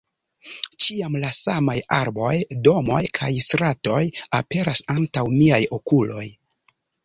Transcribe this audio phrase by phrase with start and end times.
[0.85, 2.31] Ĉiam la samaj arboj,
[2.69, 4.01] domoj kaj stratoj
[4.41, 6.29] aperas antaŭ miaj okuloj.